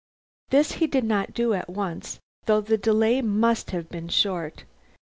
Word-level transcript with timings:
This 0.49 0.71
he 0.71 0.87
did 0.87 1.03
not 1.03 1.31
do 1.35 1.53
at 1.53 1.69
once, 1.69 2.19
though 2.47 2.59
the 2.59 2.75
delay 2.75 3.21
must 3.21 3.69
have 3.69 3.87
been 3.87 4.07
short. 4.07 4.63